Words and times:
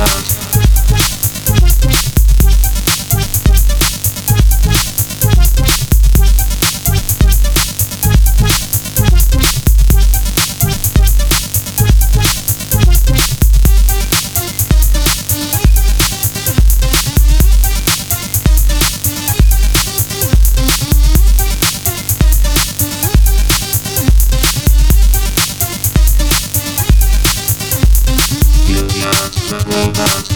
close 0.00 0.29
robot. 29.70 30.30